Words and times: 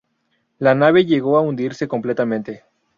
La 0.57 0.73
nave 0.73 1.05
llegó 1.05 1.37
a 1.37 1.41
hundirse 1.41 1.87
completamente. 1.87 2.63